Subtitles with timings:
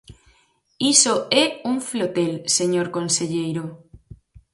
[0.93, 3.63] Iso é un flotel, señor conselleiro.